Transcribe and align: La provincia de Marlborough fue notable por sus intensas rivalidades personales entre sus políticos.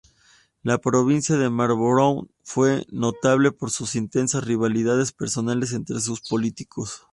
La 0.63 0.79
provincia 0.79 1.37
de 1.37 1.51
Marlborough 1.51 2.27
fue 2.43 2.87
notable 2.89 3.51
por 3.51 3.69
sus 3.69 3.93
intensas 3.95 4.43
rivalidades 4.43 5.11
personales 5.11 5.73
entre 5.73 5.99
sus 5.99 6.21
políticos. 6.21 7.03